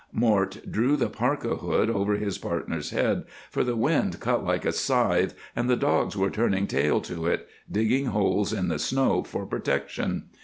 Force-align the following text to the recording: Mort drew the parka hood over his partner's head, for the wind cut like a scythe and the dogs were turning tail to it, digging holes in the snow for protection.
Mort 0.11 0.61
drew 0.71 0.97
the 0.97 1.09
parka 1.11 1.57
hood 1.57 1.87
over 1.87 2.15
his 2.15 2.39
partner's 2.39 2.89
head, 2.89 3.23
for 3.51 3.63
the 3.63 3.75
wind 3.75 4.19
cut 4.19 4.43
like 4.43 4.65
a 4.65 4.71
scythe 4.71 5.35
and 5.55 5.69
the 5.69 5.75
dogs 5.75 6.17
were 6.17 6.31
turning 6.31 6.65
tail 6.65 7.01
to 7.01 7.27
it, 7.27 7.47
digging 7.71 8.07
holes 8.07 8.51
in 8.51 8.67
the 8.69 8.79
snow 8.79 9.21
for 9.21 9.45
protection. 9.45 10.23